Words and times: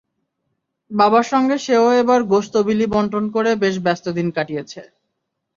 বাবার 0.91 1.25
সঙ্গে 1.31 1.55
সে-ও 1.65 1.89
এবার 2.01 2.19
গোশত 2.31 2.55
বিলি 2.67 2.85
বণ্টন 2.93 3.25
করে 3.35 3.51
বেশ 3.63 3.75
ব্যস্ত 3.85 4.05
দিন 4.17 4.27
কাটিয়েছে। 4.35 4.81